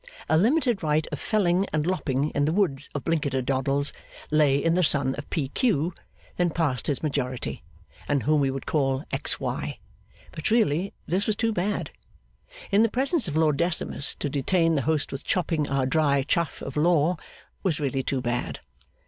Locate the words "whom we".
8.23-8.49